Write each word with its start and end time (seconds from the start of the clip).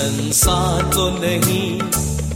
संसार 0.00 0.82
तो 0.92 1.08
नहीं 1.10 1.80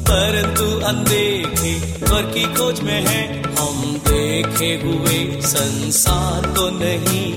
पर 0.08 0.34
तू 0.56 0.66
अनदेखे 0.86 1.72
स्वर 1.98 2.22
की 2.32 2.42
खोज 2.54 2.80
में 2.80 3.00
है। 3.06 3.22
हम 3.58 3.78
देखे 4.08 4.68
हुए 4.82 5.18
संसार 5.42 6.50
तो 6.56 6.68
नहीं 6.70 7.32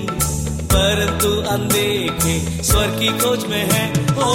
पर 0.72 1.04
तू 1.22 1.30
अनदेखे 1.52 2.36
स्वर 2.62 2.90
की 2.98 3.08
खोज 3.18 3.44
में 3.44 3.64
है। 3.72 3.84
ओ 4.18 4.34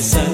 Tyson. 0.00 0.29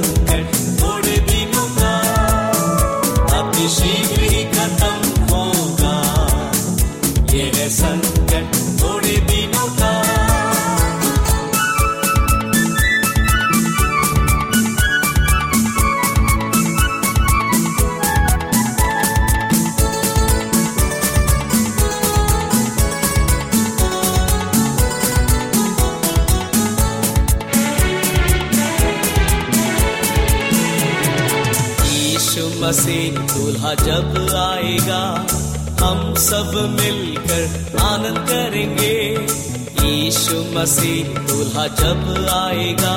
मसीह 40.56 41.18
दूल्हा 41.28 41.66
जब 41.80 42.04
आएगा 42.34 42.96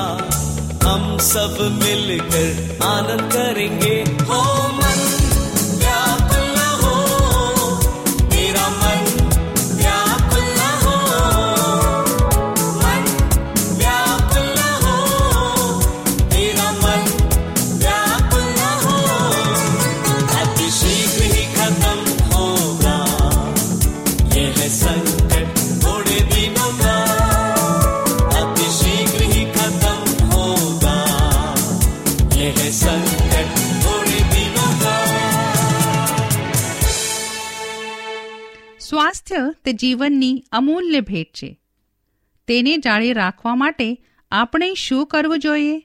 हम 0.83 1.17
सब 1.31 1.57
मिलकर 1.83 2.85
आनंद 2.87 3.31
करेंगे 3.33 3.95
हो 4.29 4.43
જીવનની 39.89 40.45
અમૂલ્ય 40.51 41.01
ભેટ 41.01 41.27
છે. 41.33 41.59
તેને 42.47 42.77
જાળી 42.77 43.13
રાખવા 43.13 43.55
માટે 43.55 44.05
આપણે 44.31 44.73
શું 44.73 45.07
કરવું 45.07 45.39
જોઈએ? 45.39 45.79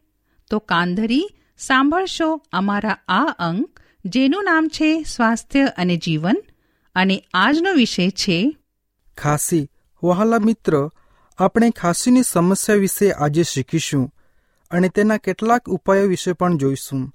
તો 0.51 0.59
કાંધરી, 0.59 1.29
સાંભળશો 1.59 2.43
અમારા 2.53 2.99
આ 3.09 3.25
અંક, 3.39 3.81
જેનું 4.05 4.45
નામ 4.45 4.69
છે 4.69 5.03
સ્વાસ્થ્ય 5.03 5.65
અને 5.77 5.97
જીવન, 5.97 6.37
અને 6.95 7.25
આજનો 7.35 7.73
વિષય 7.73 8.11
છે 8.11 8.57
ખાંસી. 9.19 9.69
વહાલા 10.03 10.39
મિત્ર, 10.39 10.91
આપણે 11.39 11.71
ખાંસીની 11.71 12.23
સમસ્યા 12.23 12.77
વિશે 12.77 13.13
આજે 13.13 13.43
શીખીશું 13.43 14.15
અને 14.71 14.89
તેના 14.89 15.17
કેટલાક 15.17 15.71
ઉપાયો 15.71 16.07
વિશે 16.07 16.33
પણ 16.33 16.57
જોઈશું. 16.57 17.15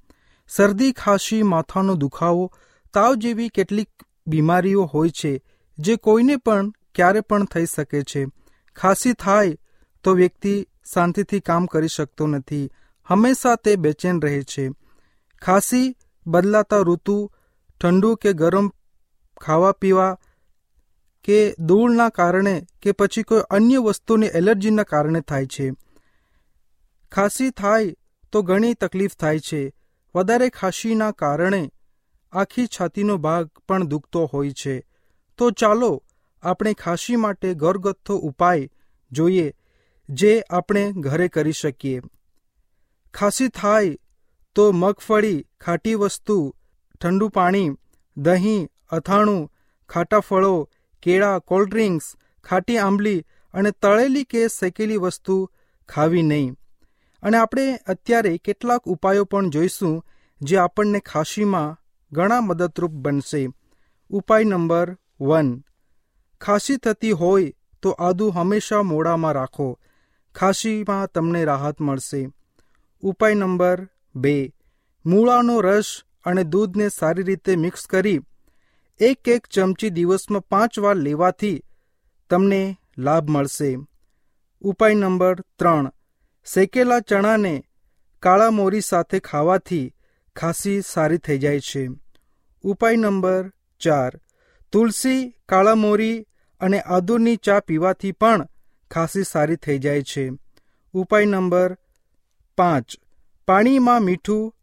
શરદી, 0.55 0.91
ખાંસી, 0.91 1.43
માથાનો 1.43 1.95
દુખાવો, 1.95 2.53
તાવ 2.93 3.15
જેવી 3.15 3.49
કેટલીક 3.49 3.89
બીમારીઓ 4.27 4.83
હોય 4.83 5.09
છે, 5.09 5.41
જે 5.79 5.95
કોઈને 5.95 6.35
પણ 6.35 6.71
ક્યારે 6.95 7.21
પણ 7.21 7.45
થઈ 7.45 7.65
શકે 7.65 8.01
છે. 8.01 8.25
ખાંસી 8.75 9.13
થાય 9.13 9.57
તો 10.03 10.11
વ્યક્તિ 10.11 10.67
શાંતિથી 10.93 11.39
કામ 11.39 11.65
કરી 11.65 11.87
શકતો 11.87 12.27
નથી. 12.27 12.71
હંમેશા 13.07 13.55
તે 13.55 13.75
બેચેન 13.75 14.21
રહે 14.21 14.41
છે. 14.41 14.69
ખાંસી 15.41 15.95
બદલાતા 16.27 16.79
ઋતુ 16.79 17.31
ઠંડુ 17.81 18.15
કે 18.15 18.33
ગરમ 18.33 18.71
ખાવા 19.41 19.71
પીવા 19.71 20.17
કે 21.23 21.55
ધૂળના 21.59 22.09
કારણે 22.09 22.65
કે 22.81 22.91
પછી 22.91 23.23
કોઈ 23.23 23.41
અન્ય 23.49 23.77
વસ્તુની 23.77 24.27
એલર્જીના 24.27 24.83
કારણે 24.83 25.21
થાય 25.21 25.45
છે. 25.45 25.71
ખાંસી 27.11 27.49
થાય 27.49 27.95
તો 28.31 28.41
ઘણી 28.41 28.73
તકલીફ 28.73 29.15
થાય 29.15 29.39
છે. 29.39 29.73
વધારે 30.15 30.49
ખાંસીના 30.49 31.11
કારણે 31.11 31.71
આખી 32.31 32.67
છાતીનો 32.67 33.17
ભાગ 33.17 33.49
પણ 33.67 33.83
દુખતો 33.83 34.25
હોય 34.25 34.51
છે. 34.51 34.85
તો 35.37 35.51
ચાલો 35.51 36.03
આપણે 36.43 36.73
ખાંસી 36.73 37.15
માટે 37.15 37.53
ઘરગથ્થો 37.53 38.17
ઉપાય 38.17 38.69
જોઈએ 39.11 39.53
જે 40.09 40.43
આપણે 40.49 40.91
ઘરે 40.91 41.27
કરી 41.27 41.51
શકીએ. 41.51 42.01
ખાંસી 43.13 43.47
થાય 43.47 43.97
તો 44.55 44.71
મગફળી, 44.71 45.47
ખાટી 45.61 45.95
વસ્તુ, 45.95 46.55
ઠંડુ 47.01 47.27
પાણી, 47.27 47.69
દહીં, 48.17 48.69
અથાણું, 48.89 49.51
ખાટા 49.89 50.19
ફળો, 50.19 50.69
કેળા 51.01 51.39
કોલ્ડ્રિંક્સ 51.39 52.15
ખાટી 52.43 52.77
આંબલી 52.77 53.25
અને 53.53 53.71
તળેલી 53.71 54.23
કે 54.23 54.47
શેકેલી 54.47 54.97
વસ્તુ 54.97 55.51
ખાવી 55.89 56.21
નહીં. 56.21 56.55
અને 57.23 57.37
આપણે 57.37 57.75
અત્યારે 57.75 58.37
કેટલાક 58.37 58.83
ઉપાયો 58.83 59.23
પણ 59.23 59.49
જોઈશું 59.49 60.05
જે 60.41 60.57
આપણને 60.57 60.99
ખાંસીમાં 60.99 61.77
ઘણા 62.11 62.41
મદદરૂપ 62.41 62.91
બનશે. 62.91 63.49
ઉપાય 64.09 64.43
નંબર 64.43 64.97
વન. 65.21 65.63
ખાંસી 66.41 66.77
થતી 66.77 67.11
હોય 67.11 67.53
તો 67.81 67.89
આદુ 67.89 68.29
હંમેશા 68.29 68.81
મોડામાં 68.81 69.33
રાખો. 69.33 69.79
ખાંસીમાં 70.35 71.07
તમને 71.07 71.45
રાહત 71.45 71.81
મળશે. 71.81 72.29
ઉપાય 73.01 73.33
નંબર 73.33 73.87
બે. 74.15 74.53
મૂળાનો 75.05 75.61
રસ 75.61 76.01
અને 76.25 76.43
દૂધને 76.43 76.89
સારી 76.89 77.23
રીતે 77.23 77.55
મિક્સ 77.55 77.85
કરી 77.85 78.21
એક 78.99 79.27
એક 79.27 79.47
ચમચી 79.47 79.89
દિવસમાં 79.89 80.41
પાંચ 80.41 80.79
વાર 80.79 80.95
લેવાથી 80.95 81.63
તમને 82.29 82.77
લાભ 82.97 83.29
મળશે. 83.29 83.77
ઉપાય 84.61 84.93
નંબર 84.93 85.41
ત્રણ. 85.41 85.91
શેકેલા 86.53 86.99
ચણાને 86.99 87.63
કાળા 88.19 88.49
મોરી 88.49 88.81
સાથે 88.81 89.19
ખાવાથી 89.19 89.95
ખાંસી 90.35 90.81
સારી 90.81 91.17
થઈ 91.17 91.37
જાય 91.37 91.59
છે. 91.59 91.89
ઉપાય 92.63 92.95
નંબર 92.95 93.51
ચાર. 93.79 94.19
તુલસી, 94.71 95.33
કાળા 95.49 95.75
મોરી 95.75 96.25
અને 96.61 96.81
આદુની 96.81 97.35
ચા 97.35 97.59
પીવાથી 97.59 98.11
પણ 98.11 98.47
ખાંસી 98.91 99.23
સારી 99.23 99.55
થઈ 99.55 99.77
જાય 99.77 100.01
છે. 100.01 100.31
ઉપાય 100.93 101.25
નંબર 101.25 101.77
પાંચ. 102.57 102.85
પાણીમાં 103.47 104.01
મીઠું, 104.01 104.55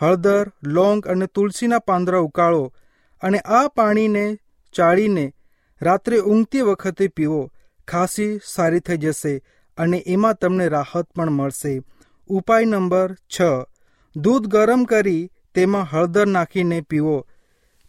હળદર, 0.00 0.52
લોંગ 0.62 1.06
અને 1.06 1.26
તુલસીના 1.26 1.78
પાંદડા 1.78 2.18
ઉકાળો 2.18 2.74
અને 3.22 3.38
આ 3.38 3.68
પાણીને 3.68 4.38
ચાળીને 4.72 5.34
રાત્રે 5.82 6.20
ઊંઘતી 6.20 6.60
વખતે 6.60 7.08
પીવો. 7.08 7.52
ખાંસી 7.88 8.40
સારી 8.44 8.80
થઈ 8.80 8.96
જશે 8.96 9.42
અને 9.76 9.98
એમાં 10.06 10.34
તમને 10.34 10.68
રાહત 10.68 11.06
પણ 11.16 11.30
મળશે. 11.30 11.82
ઉપાય 12.28 12.64
નંબર 12.64 13.14
છ. 13.14 13.40
દૂધ 14.16 14.46
ગરમ 14.46 14.84
કરી 14.84 15.30
તેમાં 15.54 15.82
હળદર 15.82 16.26
નાખીને 16.26 16.80
પીવો. 16.80 17.26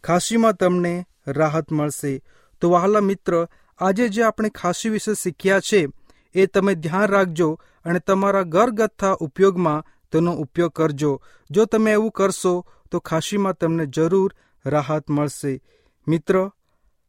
ખાંસીમાં 0.04 0.52
તમને 0.52 1.06
રાહત 1.32 1.72
મળશે. 1.72 2.22
તો 2.60 2.70
વહાલા 2.70 3.00
મિત્ર, 3.00 3.46
આજે 3.78 4.08
જે 4.08 4.22
આપણે 4.22 4.48
ખાંસી 4.48 4.88
વિશે 4.88 5.14
શીખ્યા 5.14 5.60
છે, 5.60 5.88
એ 6.34 6.46
તમે 6.46 6.74
ધ્યાન 6.74 7.06
રાખજો 7.06 7.60
અને 7.84 7.98
તમારા 7.98 8.42
ઘરગથ્થા 8.42 9.16
ઉપયોગમાં 9.20 9.84
તેનો 10.12 10.32
ઉપયોગ 10.32 10.72
કરજો. 10.72 11.22
જો 11.50 11.64
તમે 11.64 11.92
એવું 11.92 12.10
કરશો, 12.10 12.66
તો 12.90 12.98
ખાંસીમાં 12.98 13.54
તમને 13.54 13.86
જરૂર 13.86 14.34
રાહત 14.66 15.10
મળશે. 15.10 15.62
મિત્ર, 16.08 16.50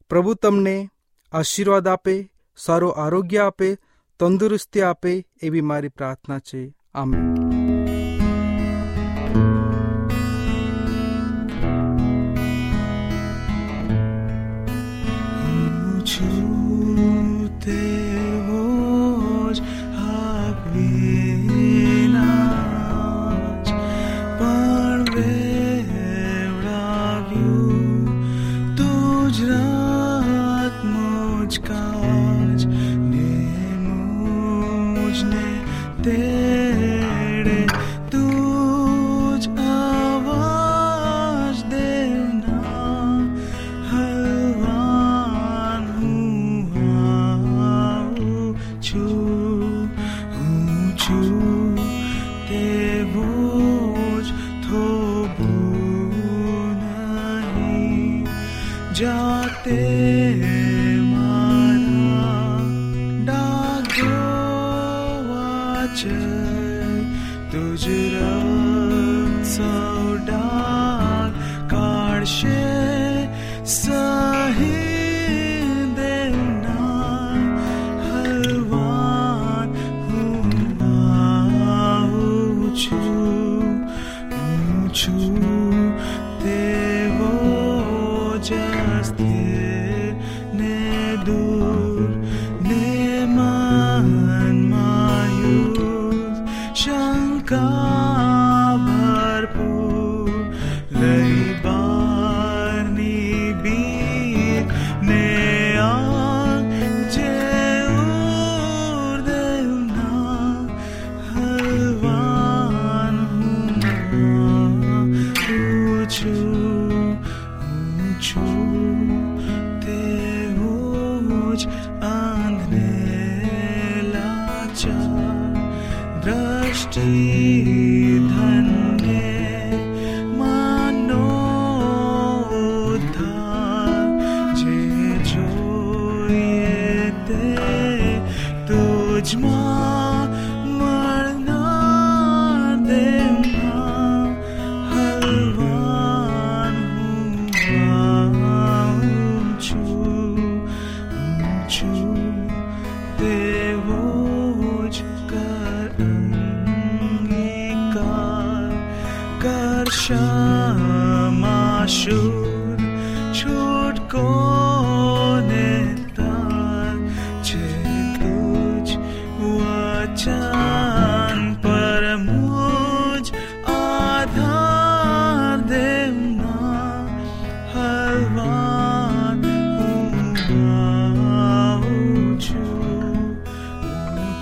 પ્રભુ 0.09 0.33
તમને 0.33 0.89
આશીર્વાદ 1.33 1.87
આપે, 1.87 2.31
સારું 2.57 2.95
આરોગ્ય 2.95 3.37
આપે, 3.37 3.77
તંદુરસ્તી 4.19 4.81
આપે 4.81 5.25
એવી 5.41 5.61
મારી 5.61 5.89
પ્રાર્થના 5.89 6.39
છે. 6.39 6.75
આમેન. 6.95 7.60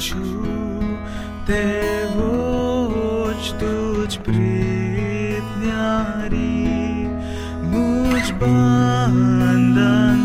હું 0.10 0.24
છું 0.26 0.98
તેવો 1.46 3.32
જ 3.34 3.46
તુજ 3.60 4.14
પ્રીત 4.20 5.48
ન્યારી 5.62 7.10
મુજ 7.64 8.26
બંધન 8.40 10.20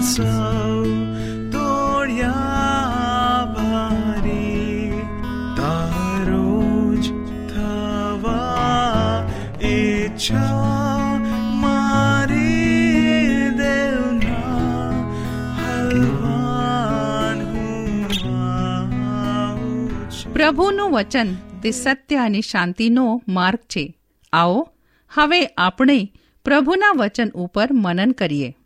પ્રભુનું 20.44 20.90
વચન, 20.90 21.34
તે 21.34 21.70
સત્ય 21.70 22.16
અને 22.16 22.40
શાંતિનો 22.40 23.22
માર્ગ 23.28 23.58
છે. 23.58 23.98
આવો, 24.32 24.68
હવે 25.14 25.46
આપણે 25.46 26.12
પ્રભુના 26.44 26.92
વચન 26.96 27.30
ઉપર 27.34 27.68
મનન 27.72 28.12
કરીએ. 28.12 28.56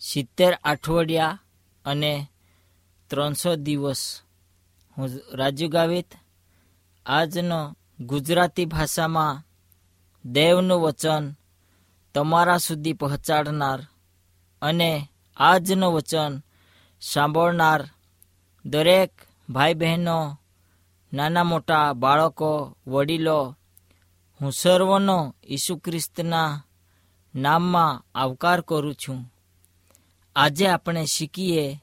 સિત્તેર 0.00 0.58
અઠવાડિયા 0.64 1.42
અને 1.84 2.26
ત્રણસો 3.10 3.56
દિવસ 3.56 4.20
હું 4.98 5.08
રાજુ 5.34 5.68
ગાવિત, 5.68 6.14
આજનો 7.06 7.76
ગુજરાતી 8.00 8.64
ભાષામાં 8.64 9.42
દેવનું 10.24 10.80
વચન 10.80 11.32
તમારા 12.14 12.56
સુધી 12.56 12.92
પહોંચાડનાર 12.92 13.86
અને 14.62 15.08
આજનું 15.36 15.92
વચન 15.92 16.42
સાંભળનાર 17.00 17.88
દરેક 18.64 19.12
ભાઈ 19.48 19.74
બહેનો 19.74 20.40
નાના 21.12 21.44
મોટા 21.44 21.92
બાળકો, 21.92 22.76
વડીલો, 22.86 23.56
હું 24.40 24.52
સર્વનો 24.52 25.34
ઈસુ 25.48 25.76
ખ્રિસ્તના 25.76 26.66
નામમાં 27.34 28.04
આવકાર 28.14 28.60
કરું 28.60 28.94
છું. 28.94 29.32
આજે 30.36 30.66
આપણે 30.66 31.04
શીખીએ 31.04 31.82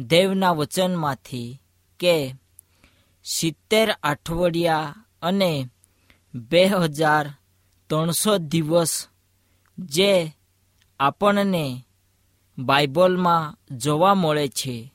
દેવના 0.00 0.50
વચનમાંથી 0.50 1.60
કે 1.98 2.34
સિત્તેર 3.24 3.90
અઠવાડિયા 4.02 4.94
અને 5.22 5.68
બે 6.34 6.66
હજાર 6.66 7.28
ત્રણસો 7.88 8.38
દિવસ 8.38 9.08
જે 9.78 10.36
આપણને 11.00 11.86
બાઇબલમાં 12.58 13.76
જોવા 13.76 14.14
મળે 14.14 14.48
છે. 14.48 14.94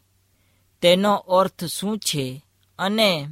તેનો 0.82 1.16
અર્થ 1.16 1.64
શું 1.66 1.98
છે 1.98 2.46
અને 2.80 3.28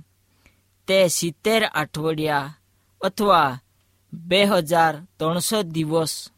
તે 0.87 1.07
સિત્તેર 1.07 1.65
અઠવાડિયા 1.65 2.57
અથવા 3.01 3.59
બે 4.13 4.45
હજાર 4.45 5.01
ત્રણસો 5.19 5.63
દિવસ 5.63 6.31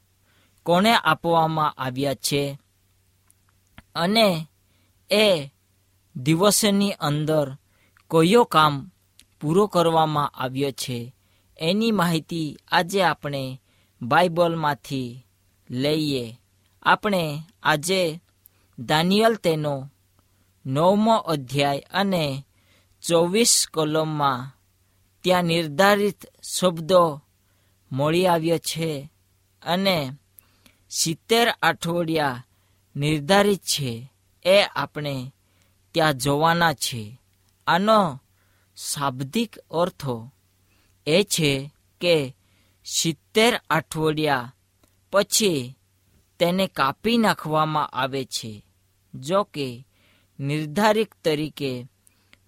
કોને 0.64 0.96
આપવામાં 0.96 1.72
આવ્યા 1.72 2.14
છે? 2.14 2.60
અને 3.96 4.48
એ 5.12 5.52
દિવસની 6.16 6.92
અંદર 6.92 7.58
કયો 8.12 8.44
કામ 8.44 8.92
પૂરો 9.42 9.68
કરવામાં 9.68 10.30
આવ્યો 10.30 10.72
છે? 10.72 11.16
એની 11.60 11.92
માહિતી 11.92 12.58
આજે 12.72 13.04
આપણે 13.04 13.62
બાઇબલમાંથી 14.02 15.25
લઈએ. 15.70 16.40
આપણે 16.84 17.44
આજે 17.64 18.22
દાનિયલ 18.80 19.36
તેનો 19.36 19.92
નવમો 20.66 21.16
અધ્યાય 21.16 21.80
અને 21.80 22.46
ચોવીસ 23.08 23.68
કલમમાં 23.74 24.62
ત્યાં 25.22 25.44
નિર્ધારિત 25.44 26.18
શબ્દો 26.44 27.22
મળી 27.92 28.28
આવ્યો 28.28 28.58
છે 28.58 29.12
અને 29.62 30.12
સિત્તેર 30.90 31.50
અઠવાડિયા 31.62 32.46
નિર્ધારિત 32.96 33.60
છે 33.60 34.12
એ 34.46 34.64
આપણે 34.64 35.34
ત્યાં 35.94 36.14
જોવાના 36.14 36.74
છે. 36.74 37.22
આનો 37.68 38.22
શાબ્દિક 38.78 39.58
અર્થો 39.58 40.32
એ 41.08 41.24
છે 41.24 41.72
કે 42.02 42.36
સિત્તેર 42.86 43.62
અઠવાડિયા 43.70 44.56
પછી 45.12 45.78
તેને 46.40 46.68
કાપી 46.68 47.18
નાખવામાં 47.18 47.88
આવે 47.88 48.26
છે. 48.26 48.66
જો 49.14 49.44
કે 49.44 49.88
નિર્ધારિત 50.40 51.12
તરીકે 51.24 51.88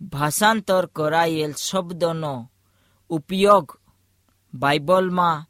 ભાષાંતર 0.02 0.86
કરાયેલ 0.86 1.54
શબ્દનો 1.54 2.52
ઉપયોગ 3.10 3.80
બાઇબલમાં 4.54 5.46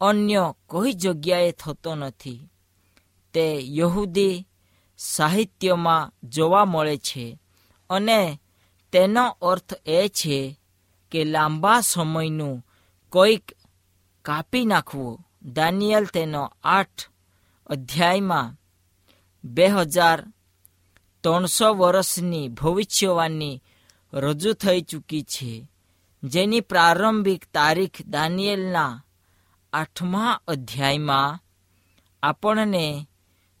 અન્ય 0.00 0.54
કોઈ 0.66 0.92
જગ્યાએ 0.92 1.52
થતો 1.52 1.94
નથી. 1.94 2.48
તે 3.32 3.60
યહૂદી 3.62 4.48
સાહિત્યમાં 4.98 6.12
જોવા 6.28 6.64
મળે 6.64 6.96
છે 6.96 7.38
અને 7.90 8.40
તેનો 8.92 9.36
અર્થ 9.42 9.72
એ 9.86 10.08
છે 10.08 10.60
કે 11.10 11.24
લાંબા 11.24 11.80
સમયનું 11.80 12.66
કોઈક 13.10 13.52
કાપી 14.22 14.64
નાખવું. 14.64 15.24
દાનિયલ 15.44 16.04
તેનો 16.04 16.52
આઠ 16.64 17.08
અધ્યાયમાં 17.66 18.56
બે 19.44 19.66
હજાર 19.66 20.20
ત્રણસો 21.20 21.74
વર્ષની 21.74 22.48
ભવિષ્યવાણી 22.48 23.62
રજૂ 24.12 24.52
થઈ 24.52 24.80
ચૂકી 24.80 25.22
છે. 25.22 25.68
જેની 26.24 26.60
પ્રારંભિક 26.60 27.44
તારીખ 27.52 28.02
દાનિયેલના 28.06 29.02
આઠમા 29.72 30.40
અધ્યાયમાં 30.46 31.40
આપણને 32.22 33.08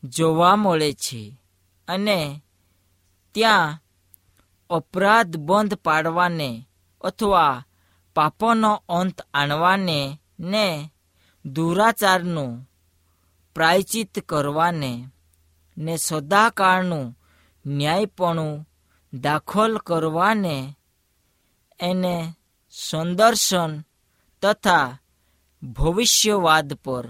જોવા 0.04 0.56
મળે 0.56 0.92
છે 0.92 1.38
અને 1.88 2.42
ત્યાં 3.32 3.78
અપરાધ 4.70 5.36
બંધ 5.36 5.74
પાડવાને 5.74 6.66
અથવા 7.00 7.64
પાપોનો 8.14 8.82
અંત 8.88 9.20
આણવાને 9.34 10.18
ને 10.38 10.90
દુરાચારનું 11.46 12.66
પ્રાયચિત 13.54 14.18
કરવાને 14.20 15.08
ને 15.78 15.96
સદાકાળનું 15.96 17.16
ન્યાયપણું 17.66 18.66
દાખલ 19.12 19.72
કરવાને 19.78 20.56
એને 21.80 22.16
સંદર્શન 22.74 23.72
તથા 24.42 24.98
ભવિષ્યવાદ 25.62 26.68
પર 26.84 27.06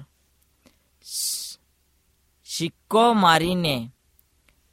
સિક્કો 2.49 3.05
મારીને 3.15 3.77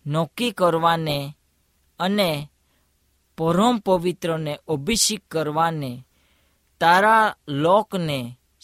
નોકી 0.05 0.51
કરવાને 0.51 1.17
અને 1.99 2.31
પરમ 3.37 3.75
પવિત્રને 3.79 4.53
અભિષેક 4.67 5.23
કરવાને 5.29 5.91
તારા 6.81 7.35
લોકને 7.55 8.19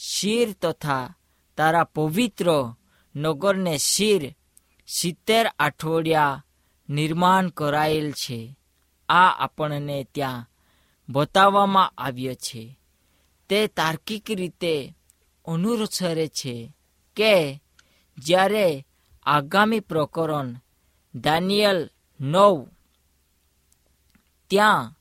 શિર 0.07 0.47
તથા 0.53 1.13
તારા 1.57 1.91
પવિત્ર 1.95 2.47
નગરને 3.15 3.73
શિર 3.81 4.21
સિત્તેર 4.87 5.45
અઠવાડિયા 5.57 6.41
નિર્માણ 6.89 7.49
કરાયેલ 7.49 8.11
છે. 8.11 8.57
આ 9.09 9.29
આપણને 9.29 10.03
ત્યાં 10.03 10.49
બતાવવામાં 11.09 11.93
આવ્યો 11.97 12.33
છે. 12.33 12.79
તે 13.49 13.67
તાર્કિક 13.67 14.31
રીતે 14.31 14.95
અનુસરે 15.45 16.27
છે 16.27 16.73
કે 17.15 17.61
જ્યારે 18.17 18.85
આગામી 19.25 19.79
પ્રકરણ 19.79 20.55
દાનિયલ 21.15 21.89
નવ, 22.21 22.67
ત્યાં 24.49 24.95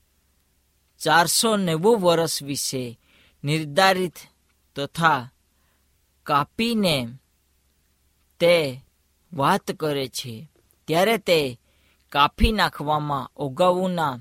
ચારસો 0.99 1.57
નેવું 1.57 2.01
વર્ષ 2.01 2.43
વિશે 2.43 2.99
નિર્ધારિત 3.43 4.13
તથા 4.75 5.29
કાપીને 6.23 7.07
તે 8.39 8.81
વાત 9.33 9.71
કરે 9.71 10.07
છે. 10.07 10.49
ત્યારે 10.87 11.17
તે 11.17 11.59
કાપી 12.13 12.51
નાખવામાં 12.51 13.31
ઓગાઉના 13.35 14.19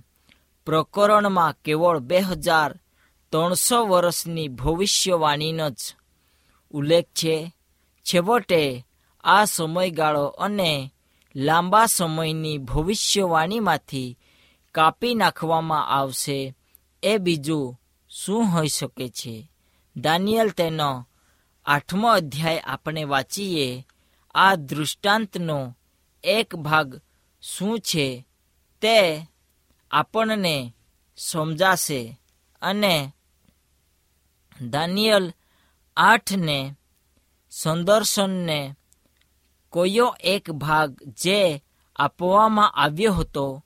પ્રકરણમાં 0.66 1.54
કેવળ 1.64 1.98
બે 1.98 2.18
હજાર 2.18 2.72
ત્રણસો 3.32 3.86
વર્ષની 3.86 4.48
ભવિષ્યવાણીનો 4.48 5.70
જ 5.70 5.76
ઉલ્લેખ 6.70 7.04
છે. 7.04 7.54
છેવટે 8.02 8.86
આ 9.24 9.44
સમયગાળો 9.44 10.24
અને 10.24 10.92
લાંબા 11.36 11.86
સમયની 11.86 12.58
ભવિષ્યવાણીમાંથી 12.58 14.18
કાપી 14.74 15.14
નાખવામાં 15.14 15.88
આવશે 15.88 16.54
એ 17.02 17.16
બીજું 17.16 17.80
શું 18.08 18.44
હોઈ 18.44 18.68
શકે 18.68 19.08
છે? 19.08 19.50
દાનિયલ, 19.96 20.48
તેનો 20.48 21.08
આઠમો 21.66 22.08
અધ્યાય 22.08 22.58
આપણે 22.58 23.04
વાંચીએ. 23.04 23.86
આ 24.34 24.54
દૃષ્ટાંતનો 24.54 25.76
એક 26.24 26.56
ભાગ 26.56 27.00
શું 27.42 27.80
છે? 27.80 28.26
તે 28.80 29.26
આપણને 29.90 30.74
સમજાશે 31.16 32.20
અને 32.62 33.12
દાનિયલ 34.60 35.32
આઠને 35.96 36.76
સંદર્શનને 37.50 38.74
કોયો 39.70 40.16
એક 40.20 40.50
ભાગ 40.50 41.02
જે 41.02 41.64
આપવામાં 41.96 42.70
આવ્યો 42.70 43.12
હતો 43.12 43.64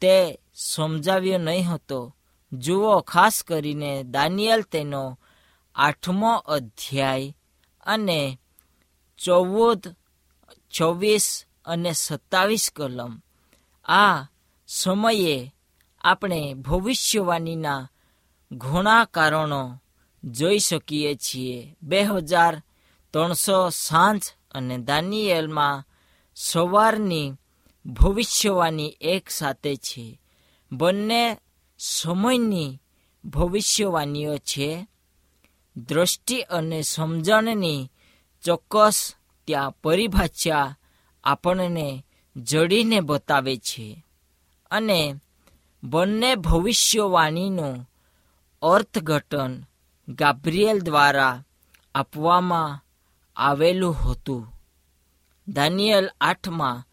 તે 0.00 0.38
સમજાવ્યો 0.54 1.38
નહીં 1.38 1.68
હતો. 1.68 2.16
જુઓ, 2.52 3.00
ખાસ 3.00 3.42
કરીને 3.42 4.02
દાનિયલ 4.02 4.62
તેનો 4.62 5.18
આઠમો 5.74 6.34
અધ્યાય 6.36 7.36
અને 7.80 8.38
ચૌદ 9.24 9.96
ચોવીસ 10.70 11.44
અને 11.64 11.92
સત્તાવીસ 11.92 12.72
કલમ. 12.76 13.22
આ 13.84 14.26
સમયે 14.66 15.54
આપણે 16.00 16.54
ભવિષ્યવાણીના 16.54 17.88
ઘણા 18.52 19.04
કારણો 19.04 19.78
જોઈ 20.24 20.58
શકીએ 20.58 21.14
છીએ. 21.14 21.76
બે 21.82 22.02
હજાર 22.02 22.62
ત્રણસો 23.12 23.70
સાંજ 23.70 24.22
અને 24.50 24.78
દાનિયેલમાં 24.78 25.84
સવારની 26.34 27.32
ભવિષ્યવાણી 27.86 28.96
એક 29.00 29.30
સાથે 29.30 29.76
છે. 29.76 30.20
બંને 30.72 31.38
સમયની 31.78 32.80
ભવિષ્યવાણીઓ 33.24 34.38
છે. 34.38 34.86
દ્રષ્ટિ 35.76 36.40
અને 36.40 36.82
સમજણની 36.82 37.90
ચોક્કસ 38.42 39.14
ત્યાં 39.46 39.70
પરિભાષા 39.70 40.76
આપણને 41.24 42.04
જડીને 42.36 43.00
બતાવે 43.00 43.56
છે. 43.56 44.04
અને 44.70 45.14
બંને 45.82 46.34
ભવિષ્યવાણીનું 46.34 47.90
અર્થઘટન 48.62 49.64
ગાબ્રિયેલ 50.08 50.80
દ્વારા 50.80 51.44
આપવામાં 51.94 52.84
આવેલું 53.36 53.94
હતું. 53.94 54.52
દાનિયલ 55.48 56.10
આઠમાં 56.20 56.84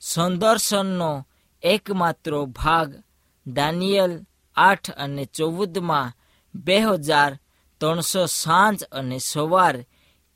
સંદર્શનનો 0.00 1.26
એકમાત્ર 1.62 2.44
ભાગ 2.44 3.02
દાનિયલ 3.46 4.26
આઠ 4.56 4.90
અને 4.90 5.24
ચૌદમાં 5.24 6.12
બે 6.54 6.80
હજાર 6.80 7.38
ત્રણસો 7.80 8.26
સાંજ 8.26 8.84
અને 8.84 9.18
સવાર 9.18 9.84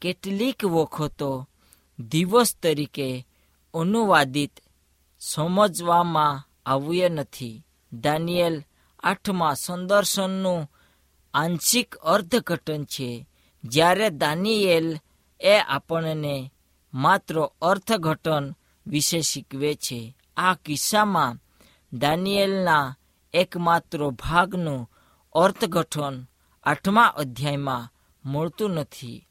કેટલીક 0.01 0.65
વખતો 0.65 1.49
દિવસ 1.99 2.57
તરીકે 2.63 3.27
અનુવાદિત 3.75 4.61
સમજવામાં 5.21 6.49
આવ્યું 6.67 7.11
નથી. 7.11 7.67
દાનિયેલ 7.93 8.63
આઠમાં 9.01 9.55
સંદર્શનનું 9.55 10.71
આંશિક 11.35 11.95
અર્થઘટન 11.95 12.85
છે. 12.85 13.29
જ્યારે 13.65 14.11
દાનિયેલ 14.11 14.99
એ 15.41 15.59
આપણને 15.59 16.53
માત્ર 16.95 17.49
અર્થઘટન 17.63 18.55
વિશે 18.87 19.21
શીખવે 19.21 19.75
છે. 19.75 20.17
આ 20.37 20.55
કિસ્સામાં 20.55 21.39
દાનિયેલના 21.93 22.97
એકમાત્ર 23.35 24.09
ભાગનું 24.09 24.91
અર્થઘટન 25.33 26.27
આઠમા 26.65 27.03
અધ્યાયમાં 27.03 27.93
મળતું 28.25 28.71
નથી. 28.71 29.29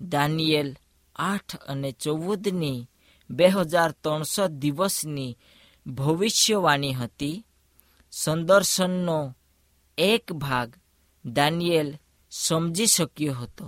દાનિયેલ 0.00 0.76
આઠ 1.16 1.56
અને 1.56 1.92
ચૌદની 1.92 2.88
બે 3.36 3.46
હજાર 3.48 3.90
ત્રણસો 3.90 4.44
દિવસની 4.46 5.38
ભવિષ્યવાણી 5.86 6.94
હતી. 6.94 7.44
સંદર્શનનો 8.12 9.18
એક 9.98 10.32
ભાગ 10.32 10.68
દાનિયેલ 11.24 11.90
સમજી 12.30 12.86
શક્યો 12.86 13.34
હતો. 13.34 13.66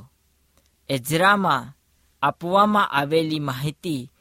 એઝરામાં 0.89 1.73
આપવામાં 2.23 2.91
આવેલી 2.91 3.41
માહિતી 3.41 4.13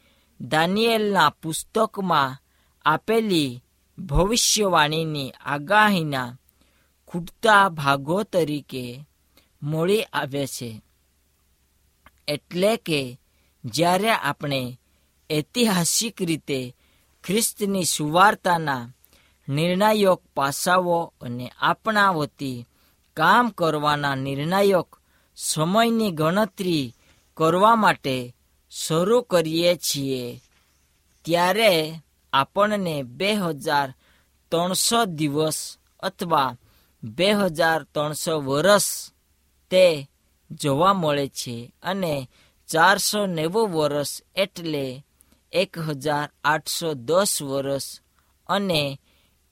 દાનિયેલના 0.42 1.30
પુસ્તકમાં 1.30 2.38
આપેલી 2.86 3.62
ભવિષ્યવાણીની 3.98 5.34
આગાહીના 5.46 6.38
ખૂટતા 7.08 7.70
ભાગો 7.70 8.24
તરીકે 8.24 8.86
મળી 9.64 10.04
આવે 10.04 10.48
છે. 10.48 10.82
એટલે 12.28 12.72
કે 12.78 13.02
જ્યારે 13.66 14.12
આપણે 14.12 14.62
ઐતિહાસિક 15.30 16.22
રીતે 16.22 16.76
ખ્રિસ્તની 17.24 17.86
સુવાર્તાના 17.86 18.90
નિર્ણાયક 19.48 20.22
પાસાઓ 20.34 21.14
અને 21.22 21.52
આપણા 21.60 22.12
વતી 22.12 22.66
કામ 23.18 23.50
કરવાના 23.50 24.16
નિર્ણાયક 24.16 24.88
સમયની 25.38 26.12
ગણતરી 26.12 26.94
કરવા 27.38 27.76
માટે 27.76 28.36
શરૂ 28.72 29.22
કરીએ 29.22 29.76
છીએ. 29.76 30.42
ત્યારે 31.26 32.02
આપણને 32.34 33.04
બે 33.04 33.30
હજાર 33.36 33.90
ત્રણસો 34.52 35.06
દિવસ 35.06 35.80
અથવા 36.00 36.58
બે 37.04 37.28
હજાર 37.34 37.84
ત્રણસો 37.84 38.42
વર્ષ 38.42 39.12
તે 39.70 40.08
જોવા 40.52 40.94
મળે 40.94 41.28
છે 41.28 41.74
અને 41.82 42.30
ચારસો 42.68 43.26
નેવું 43.28 43.72
વર્ષ 43.72 44.22
એટલે 44.36 45.04
એક 45.52 45.80
હજાર 45.80 46.32
આઠસો 46.44 46.94
દસ 46.94 47.42
વર્ષ 47.42 48.02
અને 48.48 49.00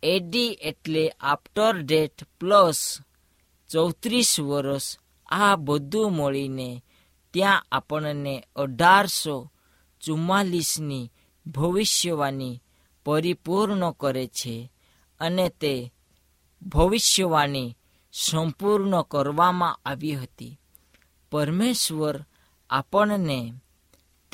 એડી 0.04 0.58
એટલે 0.62 1.10
આફ્ટર 1.20 1.82
ડેટ 1.82 2.24
પ્લસ 2.40 3.00
ચૌત્રીસ 3.70 4.40
વર્ષ 4.40 4.98
આ 5.28 5.56
બધું 5.56 6.14
મળીને 6.14 6.84
ત્યાં 7.34 7.66
આપણને 7.72 8.44
અઢારસો 8.56 9.52
ચુમ્માલીસની 10.02 11.12
ભવિષ્યવાણી 11.46 12.62
પરિપૂર્ણ 13.06 13.92
કરે 13.92 14.28
છે 14.28 14.72
અને 15.20 15.50
તે 15.50 15.94
ભવિષ્યવાણી 16.62 17.78
સંપૂર્ણ 18.14 19.02
કરવામાં 19.02 19.80
આવી 19.86 20.16
હતી. 20.16 20.60
પરમેશ્વર 21.32 22.26
આપણને 22.70 23.54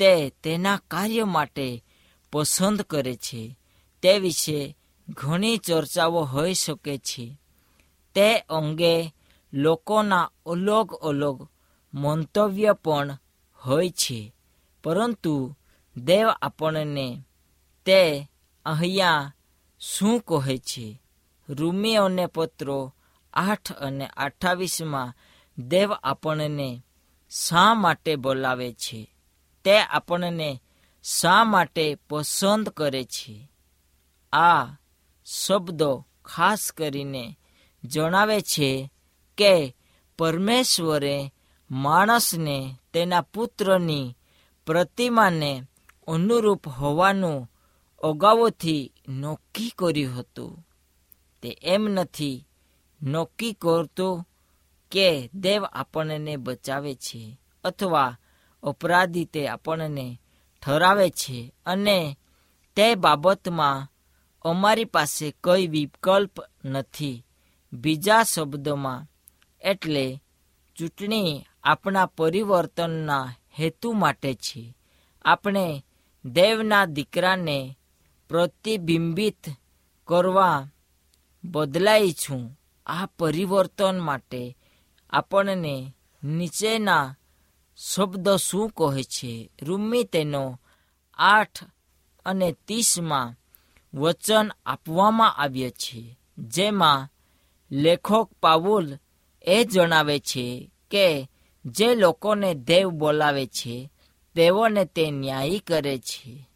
તે 0.00 0.32
તેના 0.42 0.76
કાર્ય 0.76 1.24
માટે 1.24 1.84
પસંદ 2.32 2.82
કરે 2.82 3.14
છે. 3.14 3.58
તે 4.02 4.18
વિશે 4.18 4.76
ઘણી 5.08 5.56
ચર્ચાઓ 5.56 6.24
હોઈ 6.24 6.54
શકે 6.54 6.98
છે. 6.98 7.40
તે 8.14 8.38
અંગે 8.38 9.14
લોકોના 9.52 10.30
અલગ 10.46 10.92
અલગ 10.94 11.48
મંતવ્ય 11.94 12.72
પણ 12.72 13.18
હોય 13.56 13.90
છે. 13.90 14.34
પરંતુ 14.84 15.56
દેવ 15.96 16.28
આપણને 16.28 17.24
તે 17.84 18.30
અહીંયા 18.66 19.32
શું 19.80 20.20
કહે 20.20 20.58
છે? 20.58 21.02
રૂમીઓને 21.48 22.26
પત્રો 22.26 22.94
આઠ 23.32 23.72
અને 23.72 24.06
અઠ્ઠાવીસમાં 24.06 25.14
દેવ 25.58 25.92
આપણને 25.92 26.82
શા 27.30 27.74
માટે 27.74 28.16
બોલાવે 28.16 28.72
છે? 28.72 29.14
તે 29.64 29.78
આપણને 29.78 30.62
શા 31.02 31.44
માટે 31.44 31.98
પસંદ 32.08 32.68
કરે 32.68 33.04
છે? 33.04 33.50
આ 34.32 34.64
શબ્દો 35.26 36.06
ખાસ 36.24 36.72
કરીને 36.72 37.38
જણાવે 37.84 38.40
છે 38.40 38.90
કે 39.38 39.76
પરમેશ્વરે 40.18 41.34
માણસને 41.70 42.76
તેના 42.92 43.20
પુત્રની 43.20 44.16
પ્રતિમાને 44.66 45.62
અનુરૂપ 46.08 46.68
હોવાનું 46.68 47.50
અગાઉથી 47.98 48.92
નક્કી 49.08 49.72
કર્યું 49.78 50.18
હતું. 50.18 50.66
તે 51.42 51.58
એમ 51.62 51.88
નથી 51.88 52.46
નક્કી 53.02 53.52
કરતું 53.52 54.28
કે 54.90 55.30
દેવ 55.34 55.64
આપણને 55.64 56.36
બચાવે 56.36 56.94
છે 56.94 57.38
અથવા 57.64 58.19
અપરાધી 58.62 59.24
તે 59.24 59.48
આપણને 59.48 60.20
ઠરાવે 60.66 61.10
છે 61.10 61.54
અને 61.66 62.16
તે 62.76 62.94
બાબતમાં 62.94 63.88
અમારી 64.42 64.84
પાસે 64.84 65.30
કોઈ 65.44 65.66
વિકલ્પ 65.66 66.32
નથી. 66.64 67.26
બીજા 67.72 68.22
શબ્દોમાં, 68.22 69.06
એટલે 69.60 70.22
ચૂંટણી 70.76 71.44
આપણા 71.64 72.06
પરિવર્તનના 72.06 73.34
હેતુ 73.58 73.92
માટે 73.92 74.34
છે. 74.34 74.76
આપણે 75.24 75.84
દેવના 76.24 76.84
દીકરાને 76.84 77.78
પ્રતિબિંબિત 78.28 79.46
કરવા 80.08 80.68
બદલાઈ 81.44 82.12
છું. 82.12 82.60
આ 82.86 83.06
પરિવર્તન 83.06 84.00
માટે 84.00 84.56
આપણને 85.10 85.94
નીચેના 86.24 87.16
શબ્દો 87.88 88.36
શું 88.36 88.68
કહે 88.68 89.02
છે? 89.02 89.50
રૂમી 89.62 90.04
તેનો 90.04 90.60
આઠ 91.18 91.62
અને 92.26 92.52
ત્રીસમાં 92.52 93.34
વચન 93.94 94.48
આપવામાં 94.66 95.36
આવ્યા 95.36 95.70
છે, 95.70 96.18
જેમાં 96.38 97.08
લેખક 97.70 98.28
પાવુલ 98.42 98.98
એ 99.46 99.64
જણાવે 99.64 100.18
છે 100.18 100.70
કે 100.90 101.28
જે 101.64 101.94
લોકોને 101.94 102.54
દેવ 102.54 102.88
બોલાવે 102.90 103.46
છે, 103.46 103.90
તેઓને 104.34 104.84
તે 104.84 105.10
ન્યાયી 105.10 105.58
કરે 105.58 105.98
છે 105.98 106.48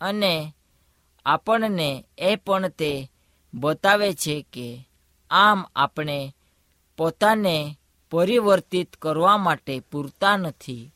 અને 0.00 0.54
આપણને 1.26 2.04
એ 2.18 2.36
પણ 2.36 2.68
તે 2.68 3.10
બતાવે 3.54 4.12
છે 4.12 4.46
કે 4.52 4.88
આમ 5.30 5.64
આપણે 5.76 6.34
પોતાને 6.96 7.78
પરિવર્તિત 8.10 8.96
કરવા 8.96 9.36
માટે 9.36 9.80
પૂરતા 9.80 10.36
નથી. 10.36 10.92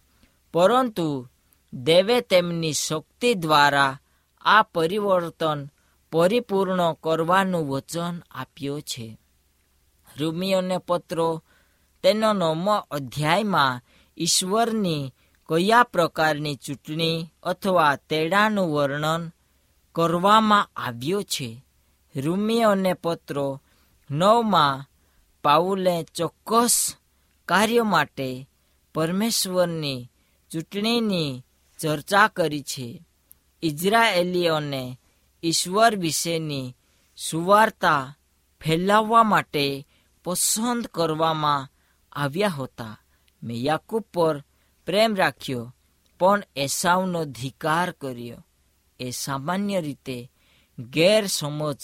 પરંતુ 0.53 1.29
દેવે 1.73 2.21
તેમની 2.21 2.73
શક્તિ 2.73 3.35
દ્વારા 3.35 3.99
આ 4.41 4.63
પરિવર્તન 4.63 5.71
પરિપૂર્ણ 6.13 6.93
કરવાનું 6.93 7.69
વચન 7.69 8.23
આપ્યો 8.31 8.81
છે. 8.81 9.19
રૂમિયોને 10.17 10.79
પત્રો 10.79 11.43
તેનો 12.03 12.33
નવમો 12.33 12.77
અધ્યાયમાં 12.91 13.81
ઈશ્વરની 14.19 15.15
કયા 15.49 15.83
પ્રકારની 15.83 16.57
ચૂંટણી 16.57 17.27
અથવા 17.43 17.97
તેડાનું 17.97 18.75
વર્ણન 18.75 19.33
કરવામાં 19.95 20.69
આવ્યું 20.77 21.25
છે? 21.25 21.65
રૂમિયોને 22.17 22.93
પત્રો 22.93 23.63
નવમાં 24.11 24.85
પાઉલે 25.45 26.03
ચોક્કસ 26.03 26.97
કાર્ય 27.49 27.83
માટે 27.83 28.49
પરમેશ્વરની 28.95 30.11
ચૂંટણીની 30.51 31.45
ચર્ચા 31.79 32.29
કરી 32.29 32.63
છે. 32.63 33.07
ઇઝરાયેલીઓને 33.63 34.99
ઈશ્વર 35.43 35.97
વિશેની 35.97 36.77
સુવાર્તા 37.17 38.19
ફેલાવવા 38.61 39.23
માટે 39.23 39.87
પસંદ 40.25 40.87
કરવામાં 40.87 41.69
આવ્યા 42.13 42.49
હતા. 42.49 42.99
મેં 43.43 43.57
યાકૂબ 43.57 44.03
પર 44.03 44.45
પ્રેમ 44.87 45.15
રાખ્યો, 45.15 45.75
પણ 46.19 46.43
એસાવનો 46.57 47.25
ધિકાર 47.25 47.91
કર્યો. 47.91 48.47
એ 49.01 49.11
સામાન્ય 49.11 49.81
રીતે 49.81 50.31
ગેરસમજ 50.79 51.77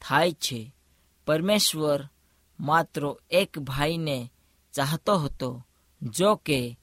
થાય 0.00 0.32
છે. 0.32 0.74
પરમેશ્વર 1.26 2.08
માત્ર 2.60 3.14
એક 3.30 3.58
ભાઈને 3.58 4.30
ચાહતો 4.74 5.16
હતો, 5.16 5.66
જો 6.02 6.34
કે 6.34 6.78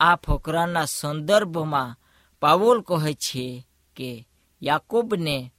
આ 0.00 0.16
ફકરાના 0.16 0.84
સંદર્ભમાં 0.84 1.96
પાવોલ 2.40 2.80
કહે 2.80 3.14
છે 3.14 3.66
કે 3.96 4.28
યાકૂબને 4.62 5.52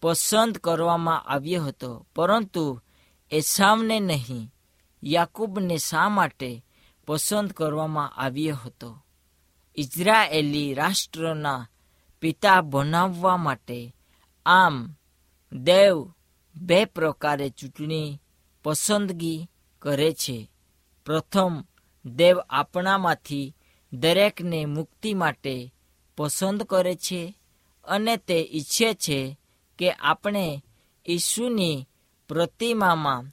પસંદ 0.00 0.58
કરવામાં 0.58 1.22
આવ્યો 1.22 1.64
હતો, 1.64 2.06
પરંતુ 2.16 2.82
એસામને 3.30 4.00
નહીં, 4.00 4.52
યાકૂબને 5.04 5.76
શા 5.76 6.08
માટે 6.08 6.64
પસંદ 7.06 7.52
કરવામાં 7.52 8.12
આવ્યો 8.16 8.56
હતો? 8.56 9.04
ઇઝરાયેલી 9.76 10.74
રાષ્ટ્રના 10.74 11.68
પિતા 12.20 12.60
બનાવવા 12.60 13.36
માટે 13.36 13.96
આમ 14.46 14.94
દેવ 15.52 16.12
બે 16.56 16.84
પ્રકારે 16.84 17.48
ચૂંટણી 17.48 18.20
પસંદગી 18.62 19.48
કરે 19.82 20.12
છે. 20.12 20.50
પ્રથમ, 21.06 21.64
દેવ 22.04 22.38
આપણામાંથી 22.50 23.54
દરેકને 23.92 24.64
મુક્તિ 24.64 25.14
માટે 25.14 25.74
પસંદ 26.16 26.62
કરે 26.62 26.94
છે 26.94 27.34
અને 27.84 28.16
તે 28.16 28.50
ઈચ્છે 28.52 28.94
છે 28.94 29.38
કે 29.78 29.92
આપણે 29.92 30.62
ઈસુની 31.08 31.88
પ્રતિમામાં 32.28 33.24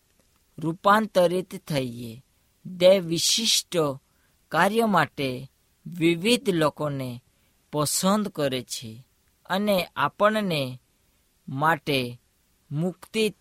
રૂપાંતરિત 0.59 1.67
થઈએ. 1.67 2.23
દેવ 2.65 3.05
વિશિષ્ટ 3.05 3.77
કાર્ય 4.49 4.85
માટે 4.85 5.51
વિવિધ 5.85 6.49
લોકોને 6.49 7.23
પસંદ 7.71 8.27
કરે 8.27 8.61
છે 8.61 9.05
અને 9.45 9.87
આપણને 9.95 10.79
માટે 11.47 12.21
મુક્તિ 12.71 13.35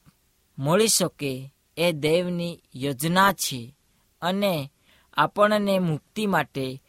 મળી 0.58 0.88
શકે 0.88 1.54
એ 1.76 1.92
દેવની 1.92 2.60
યોજના 2.74 3.32
છે. 3.32 3.76
અને 4.22 4.72
આપણને 5.14 5.78
મુક્તિ 5.78 6.26
માટે 6.26 6.82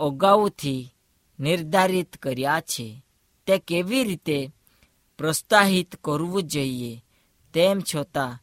અગાઉથી 0.00 0.94
નિર્ધારિત 1.40 2.16
કર્યા 2.16 2.60
છે. 2.60 3.04
તે 3.46 3.58
કેવી 3.58 4.04
રીતે 4.04 4.50
પ્રોત્સાહિત 5.18 5.96
કરવું 5.96 6.42
જોઈએ? 6.42 7.04
તેમ 7.54 7.82
છતાં, 7.94 8.38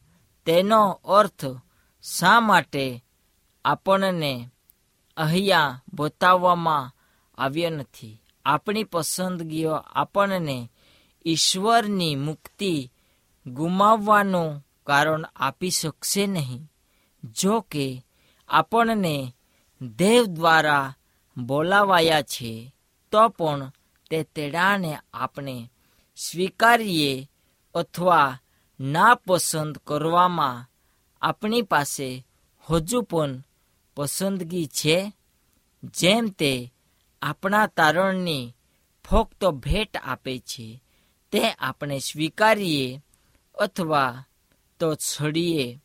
તેનો 0.46 0.90
અર્થ 0.90 1.44
શા 2.02 2.40
માટે 2.40 3.04
આપણને 3.64 4.48
અહીંયા 5.16 5.82
બતાવવામાં 5.94 6.92
આવ્યો 7.38 7.70
નથી? 7.70 8.22
આપણી 8.44 8.84
પસંદગીઓ 8.84 9.72
આપણને 9.72 10.70
ઈશ્વરની 11.26 12.14
મુક્તિ 12.14 12.90
ગુમાવવાનું 13.46 14.66
કારણ 14.86 15.24
આપી 15.36 15.70
શકશે 15.70 16.26
નહીં. 16.26 16.70
જો 17.40 17.60
કે 17.60 18.04
આપણને 18.50 19.34
દેવ 19.80 20.24
દ્વારા 20.24 20.94
બોલાવાયા 21.36 22.22
છે, 22.22 22.74
તો 23.12 23.28
પણ 23.28 23.72
તે 24.10 24.22
તેડાને 24.22 24.98
આપણે 25.12 25.70
સ્વીકારીએ 26.16 27.28
અથવા 27.74 28.38
ના 28.80 29.14
પસંદ 29.14 29.78
કરવામાં 29.86 30.66
આપણી 31.22 31.62
પાસે 31.62 32.24
હજુ 32.70 33.02
પણ 33.02 33.42
પસંદગી 33.96 34.66
છે, 34.66 35.12
જેમ 35.82 36.28
તે 36.28 36.72
આપણા 37.22 37.66
તારણની 37.66 38.54
ફક્ત 39.08 39.44
ભેટ 39.44 39.96
આપે 39.96 40.38
છે, 40.38 40.82
તે 41.32 41.42
આપણે 41.58 41.98
સ્વીકારીએ 41.98 43.00
અથવા 43.58 44.24
તો 44.80 44.94
છડીએ. 44.94 45.80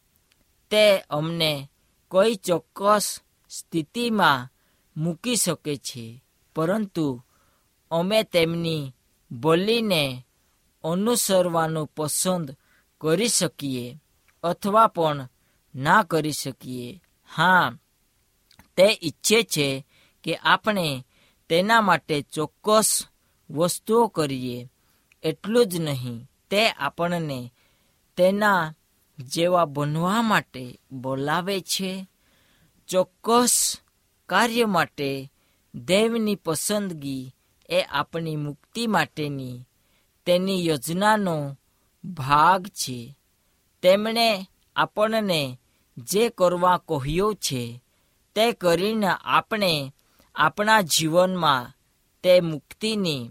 તે 0.69 0.99
અમને 1.10 1.69
કોઈ 2.15 2.36
ચોક્કસ 2.36 3.19
સ્થિતિમાં 3.49 4.49
મૂકી 4.97 5.36
શકે 5.36 5.78
છે. 5.78 6.23
પરંતુ 6.56 7.23
અમે 7.91 8.23
તેમની 8.23 8.93
બોલીને 9.32 10.25
અનુસરવાનું 10.84 11.88
પસંદ 11.88 12.56
કરી 13.01 13.28
શકીએ 13.28 13.99
અથવા 14.43 14.88
પણ 14.88 15.30
ના 15.75 16.04
કરી 16.04 16.32
શકીએ. 16.32 17.01
હા, 17.36 17.71
તે 18.78 18.99
ઈચ્છે 19.04 19.43
છે 19.43 19.86
કે 20.23 20.36
આપણે 20.36 21.06
તેના 21.49 21.82
માટે 21.82 22.21
ચોક્કસ 22.21 23.08
વસ્તુઓ 23.49 24.08
કરીએ. 24.08 24.69
એટલું 25.23 25.65
જ 25.65 25.80
નહીં, 25.80 26.30
તે 26.49 26.69
આપણને 26.69 27.54
તેના 28.17 28.75
જેવા 29.19 29.65
બનવા 29.65 30.21
માટે 30.21 30.80
બોલાવે 30.91 31.62
છે, 31.62 32.08
ચોક્કસ 32.88 33.80
કાર્ય 34.30 34.65
માટે 34.65 35.32
દેવની 35.75 36.36
પસંદગી 36.36 37.32
એ 37.69 37.82
આપણી 37.82 38.36
મુક્તિ 38.36 38.88
માટેની 38.88 39.62
તેની 40.25 40.65
યોજનાનો 40.65 41.58
ભાગ 42.04 42.67
છે. 42.67 43.17
તેમણે 43.82 44.49
આપણને 44.75 45.60
જે 45.97 46.30
કરવા 46.30 46.78
કહ્યું 46.78 47.36
છે 47.36 47.82
તે 48.36 48.51
કરીને 48.51 49.08
આપણે 49.08 49.93
આપણા 50.36 50.82
જીવનમાં 50.82 51.73
તે 52.23 52.39
મુક્તિની 52.39 53.30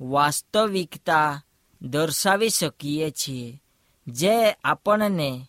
વાસ્તવિકતા 0.00 1.42
દર્શાવી 1.82 2.48
શકીએ 2.48 3.10
છીએ. 3.10 3.62
જે 4.06 4.52
આપણને 4.52 5.48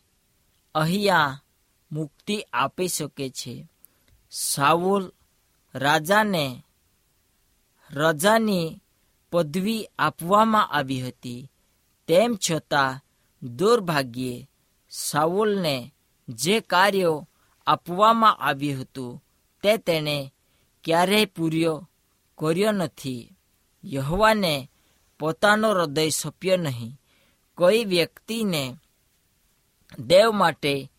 અહીંયા 0.76 1.42
મુક્તિ 1.92 2.42
આપી 2.42 2.88
શકે 2.88 3.30
છે. 3.30 3.68
સાઉલ 4.32 5.12
રાજાને 5.76 6.64
રજાની 7.92 8.82
પદવી 9.32 9.88
આપવામાં 10.00 10.68
આવી 10.68 11.08
હતી. 11.08 11.52
તેમ 12.08 12.38
છતાં 12.50 13.02
દુર્ભાગ્યે 13.48 14.50
સાઉલને 14.90 15.94
જે 16.30 16.60
કાર્યો 16.60 17.28
આપવામાં 17.68 18.36
આવ્યું 18.36 18.82
હતું 18.82 19.24
તે 19.64 19.78
તેણે 19.78 20.34
ક્યારેય 20.84 21.26
પૂર્યો 21.26 21.90
કર્યો 22.38 22.72
નથી. 22.72 23.36
યહવાને 23.86 24.72
પોતાનો 25.20 25.72
હૃદય 25.72 26.10
સોંપ્યો 26.10 26.58
નહીં. 26.58 26.97
કોઈ 27.58 27.86
વ્યક્તિને 27.86 28.78
દેવ 30.00 30.32
માટે, 30.32 30.92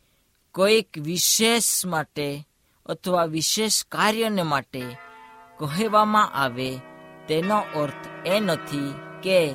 કોઈક 0.54 0.88
વિશેષ 0.98 1.86
માટે 1.86 2.48
અથવા 2.86 3.24
વિશેષ 3.24 3.84
કાર્યને 3.84 4.42
માટે 4.42 4.82
કહેવામાં 5.58 6.34
આવે, 6.34 6.78
તેનો 7.28 7.58
અર્થ 7.58 8.28
એ 8.28 8.40
નથી 8.40 8.94
કે 9.22 9.54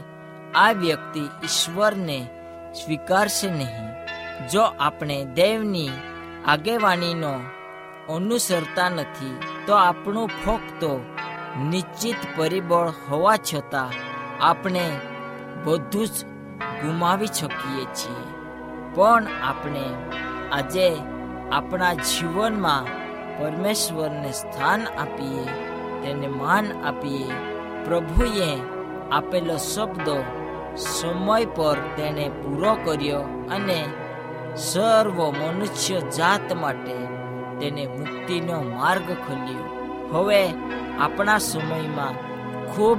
આ 0.55 0.71
વ્યક્તિ 0.71 1.19
ઈશ્વરને 1.19 2.27
સ્વીકારશે 2.73 3.51
નહીં. 3.51 3.93
જો 4.47 4.61
આપણે 4.61 5.25
દેવની 5.25 5.89
આગેવાનીનો 6.45 7.33
અનુસરતા 8.15 8.89
નથી, 8.89 9.39
તો 9.67 9.73
આપણું 9.73 10.29
ફક્ત 10.45 10.83
નિશ્ચિત 11.59 12.15
પરિબળ 12.35 12.93
હોવા 13.09 13.35
છતાં 13.35 13.91
આપણે 14.41 14.99
બધું 15.63 16.07
જ 16.07 16.32
ગુમાવી 16.85 17.25
શકીએ 17.25 17.85
છીએ. 17.85 18.33
પણ 18.95 19.23
આપણે 19.43 19.83
આજે 20.51 20.97
આપણા 21.51 21.93
જીવનમાં 21.93 22.83
પરમેશ્વરને 23.39 24.31
સ્થાન 24.31 24.81
આપીએ, 24.99 25.43
તેને 26.03 26.27
માન 26.27 26.65
આપીએ. 26.85 27.31
પ્રભુએ 27.85 28.61
આપેલો 29.11 29.57
શબ્દો 29.57 30.23
સમય 30.77 31.45
પર 31.45 31.77
તેને 31.97 32.29
પૂરો 32.29 32.77
કર્યો 32.83 33.21
અને 33.51 33.85
સર્વ 34.55 35.29
મનુષ્ય 35.29 35.99
જાત 35.99 36.53
માટે 36.53 36.93
તેને 37.59 37.87
મુક્તિનો 37.87 38.61
માર્ગ 38.61 39.13
ખોલ્યો. 39.13 39.63
હવે 40.11 40.53
આપણા 40.99 41.37
સમયમાં, 41.37 42.13
ખૂબ 42.73 42.97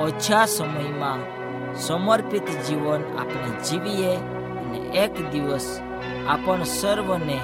ઓછા 0.00 0.46
સમયમાં 0.46 1.37
સમર્પિત 1.78 2.50
જીવન 2.66 3.02
આપણે 3.18 3.64
જીવીએ 3.64 4.16
અને 4.16 4.78
એક 4.78 5.30
દિવસ 5.30 5.80
આપણ 6.28 6.62
સર્વને 6.62 7.38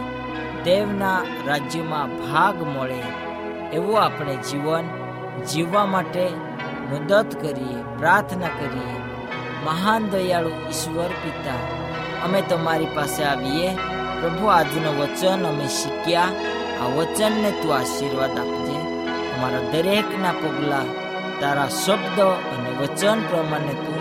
દેવના 0.65 1.19
રાજ્યમાં 1.47 2.09
ભાગ 2.17 2.63
મળે 2.63 3.03
એવું 3.73 4.03
આપણે 4.03 4.37
જીવન 4.37 4.85
જીવવા 5.45 5.87
માટે 5.87 6.29
મદદ 6.85 7.27
કરીએ, 7.41 7.79
પ્રાર્થના 7.99 8.47
કરીએ. 8.47 8.95
મહાન 9.65 10.09
દયાળુ 10.09 10.49
ઈશ્વર 10.49 11.11
પિતા, 11.23 11.63
અમે 12.25 12.43
તમારી 12.43 12.87
પાસે 12.87 13.25
આવીએ. 13.25 13.75
પ્રભુ, 14.21 14.47
આજનું 14.47 14.99
વચન 14.99 15.47
અમે 15.47 15.67
શીખ્યા. 15.69 16.29
આ 16.83 16.87
વચનને 16.97 17.51
તું 17.51 17.75
આશીર્વાદ 17.77 18.31
આપજે. 18.31 18.77
અમારા 19.35 19.71
દરેકના 19.73 20.33
પગલાં 20.33 20.89
તારા 21.41 21.69
શબ્દ 21.69 22.21
અને 22.55 22.71
વચન 22.81 23.21
પ્રમાણે 23.29 23.75
તું 23.75 23.94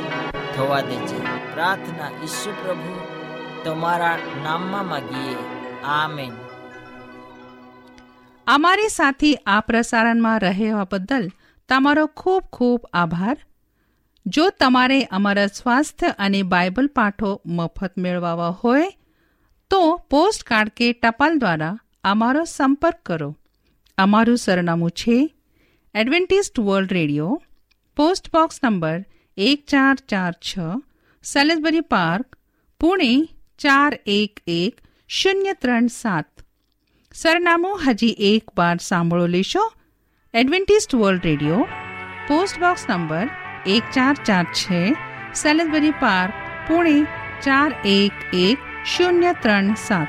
થવા 0.55 0.81
દેજે 0.81 1.19
પ્રાર્થના 1.53 2.11
ઈસુ 2.23 2.51
પ્રભુ 2.51 2.99
તમારા 3.63 4.17
નામમાં 4.43 4.87
માગીએ. 4.87 5.35
આમેન. 5.83 6.31
અમારી 8.47 8.89
સાથે 8.89 9.33
આ 9.33 9.61
પ્રસારણમાં 9.61 10.39
રહેવા 10.39 10.87
બદલ 10.91 11.29
તમારો 11.69 12.05
ખૂબ 12.05 12.43
ખૂબ 12.53 12.89
આભાર. 12.93 13.37
જો 14.25 14.49
તમારે 14.49 15.03
અમારા 15.03 15.47
સ્વાસ્થ્ય 15.47 16.07
અને 16.07 16.43
બાઇબલ 16.43 16.87
પાઠો 16.87 17.41
મફત 17.45 17.97
મેળવવા 17.97 18.49
હોય, 18.49 18.91
તો 19.69 19.97
પોસ્ટ 19.97 20.43
કાર્ડ 20.43 20.69
કે 20.69 20.93
ટપાલ 20.93 21.37
દ્વારા 21.37 21.77
અમારો 22.03 22.43
સંપર્ક 22.43 22.99
કરો. 23.05 23.37
અમારું 23.97 24.37
સરનામું 24.37 24.91
છે 24.91 25.35
adventist 25.95 26.59
world 26.59 26.93
radio, 26.93 27.41
post 27.97 28.35
box 28.35 28.59
number 28.63 29.05
એક 29.37 29.65
ચાર 29.67 29.95
ચાર 29.95 30.31
છ 30.31 30.57
સેલેસબરી 31.23 31.81
પાર્ક 31.81 32.35
પુણે 32.79 33.27
ચાર 33.57 33.99
એક 34.05 34.41
એક 34.47 34.81
શૂન્ય 35.07 35.53
ત્રણ 35.53 35.87
સાત 35.87 36.25
સરનામું 37.13 37.79
હજી 37.87 38.15
એક 38.19 38.43
વાર 38.57 38.77
સાંભળો 38.77 39.27
લેશો 39.27 39.73
adventist 40.33 40.95
world 40.95 41.25
radio 41.25 41.67
post 42.27 42.59
box 42.59 42.85
number 42.89 43.29
એક 43.67 43.83
ચાર 43.93 44.13
ચાર 44.25 44.43
છે 44.43 44.95
સેલેસબરી 45.33 45.91
પાર્ક 45.91 46.33
પુણે 46.67 47.03
ચાર 47.41 47.71
એક 47.85 48.11
એક 48.33 48.57
શૂન્ય 48.85 49.33
ત્રણ 49.33 49.73
સાત 49.73 50.07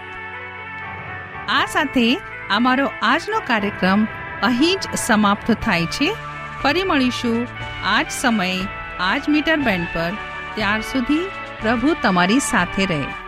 આ 1.48 1.66
સાથે 1.66 2.18
અમારો 2.50 2.90
આજનો 3.02 3.40
કાર્યક્રમ 3.46 4.04
અહીં 4.42 4.78
જ 4.78 4.88
સમાપ્ત 4.96 5.50
થાય 5.50 5.86
છે. 5.86 6.14
ફરી 6.62 6.82
મળીશું. 6.82 7.46
આજ 7.84 8.06
સમયે 8.10 8.83
આજ 9.00 9.28
મીટર 9.28 9.56
બેન્ડ 9.56 9.86
પર 9.92 10.12
ત્યાર 10.54 10.80
સુધી 10.82 11.30
પ્રભુ 11.60 11.94
તમારી 12.02 12.38
સાથે 12.38 12.84
રહે. 12.86 13.23